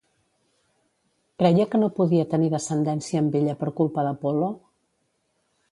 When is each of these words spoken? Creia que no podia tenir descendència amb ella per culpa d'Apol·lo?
Creia 1.43 1.67
que 1.73 1.81
no 1.83 1.91
podia 1.99 2.27
tenir 2.33 2.49
descendència 2.55 3.23
amb 3.27 3.39
ella 3.43 3.57
per 3.61 3.71
culpa 3.83 4.07
d'Apol·lo? 4.11 4.53